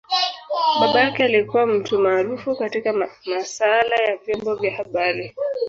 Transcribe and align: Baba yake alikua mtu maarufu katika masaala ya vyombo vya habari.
Baba 0.79 0.99
yake 1.01 1.23
alikua 1.23 1.65
mtu 1.65 1.99
maarufu 1.99 2.55
katika 2.55 2.93
masaala 3.25 3.95
ya 3.95 4.17
vyombo 4.25 4.55
vya 4.55 4.75
habari. 4.77 5.35